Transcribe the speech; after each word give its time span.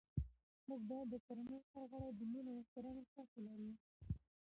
موږ 0.67 0.81
باید 0.89 1.07
د 1.11 1.15
کورنۍ 1.25 1.57
هر 1.71 1.83
غړی 1.91 2.09
د 2.15 2.21
مینې 2.31 2.51
او 2.53 2.61
احترام 2.61 2.95
احساس 2.99 3.29
ولري 3.35 3.73